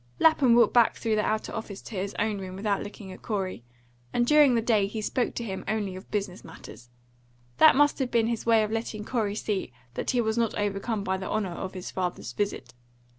[0.17, 3.63] Lapham walked back through the outer office to his own room without looking at Corey,
[4.11, 6.89] and during the day he spoke to him only of business matters.
[7.59, 11.03] That must have been his way of letting Corey see that he was not overcome
[11.03, 12.73] by the honour of his father's visit.